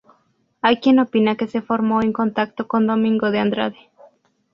Hay 0.63 0.77
quien 0.77 0.97
opina 0.97 1.35
que 1.37 1.47
se 1.47 1.61
formó 1.61 2.01
en 2.01 2.11
contacto 2.11 2.67
con 2.67 2.87
Domingo 2.87 3.29
de 3.29 3.37
Andrade. 3.37 3.91